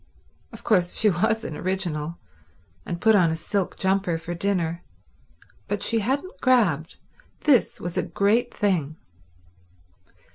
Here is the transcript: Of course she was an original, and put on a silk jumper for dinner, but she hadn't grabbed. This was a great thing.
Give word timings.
Of 0.51 0.63
course 0.63 0.95
she 0.97 1.11
was 1.11 1.43
an 1.43 1.55
original, 1.55 2.17
and 2.87 2.99
put 2.99 3.13
on 3.13 3.29
a 3.29 3.35
silk 3.35 3.77
jumper 3.77 4.17
for 4.17 4.33
dinner, 4.33 4.81
but 5.67 5.83
she 5.83 5.99
hadn't 5.99 6.41
grabbed. 6.41 6.97
This 7.41 7.79
was 7.79 7.97
a 7.99 8.01
great 8.01 8.51
thing. 8.51 8.95